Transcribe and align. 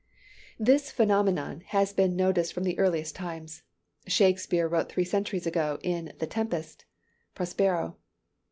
This 0.57 0.89
phenomenon 0.89 1.61
has 1.67 1.93
been 1.93 2.15
noticed 2.15 2.53
from 2.53 2.63
the 2.63 2.79
earliest 2.79 3.13
times. 3.15 3.61
Shakespeare 4.07 4.67
wrote 4.67 4.91
three 4.91 5.03
centuries 5.05 5.45
ago, 5.45 5.77
in 5.83 6.11
"The 6.17 6.25
Tempest:" 6.25 6.85
_Prospero. 7.35 7.97